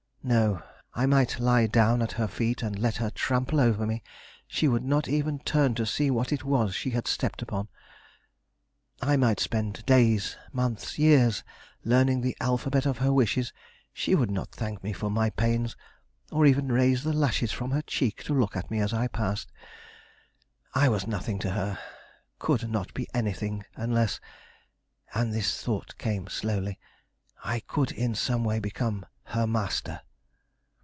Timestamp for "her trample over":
2.97-3.87